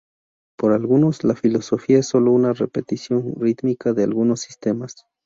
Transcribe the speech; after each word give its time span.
Para 0.57 0.73
algunos, 0.73 1.23
la 1.23 1.35
filosofía 1.35 1.99
es 1.99 2.07
solo 2.07 2.31
una 2.31 2.53
repetición 2.53 3.35
rítmica 3.39 3.93
de 3.93 4.03
algunos 4.05 4.41
sistemas. 4.41 5.05